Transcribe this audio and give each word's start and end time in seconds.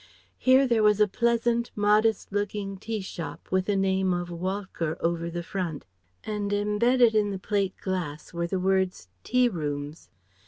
Here, 0.39 0.65
there 0.67 0.81
was 0.81 0.99
a 0.99 1.07
pleasant, 1.07 1.69
modest 1.75 2.31
looking 2.31 2.77
tea 2.77 3.01
shop 3.01 3.47
with 3.51 3.65
the 3.67 3.75
name 3.75 4.15
of 4.15 4.31
Walcker 4.31 4.97
over 4.99 5.29
the 5.29 5.43
front, 5.43 5.85
and 6.23 6.51
embedded 6.51 7.13
in 7.13 7.29
the 7.29 7.37
plate 7.37 7.75
glass 7.79 8.33
were 8.33 8.47
the 8.47 8.59
words 8.59 9.09
"Tea 9.23 9.47
Rooms." 9.47 10.09